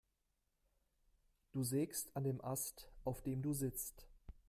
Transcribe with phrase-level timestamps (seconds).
[1.51, 4.07] Du sägst an dem Ast, auf dem du sitzt.